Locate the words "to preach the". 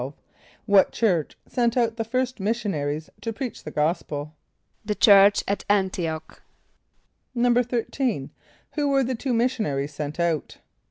3.21-3.69